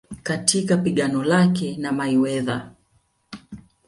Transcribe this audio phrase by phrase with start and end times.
[0.23, 2.71] katika pigano lake na Mayweather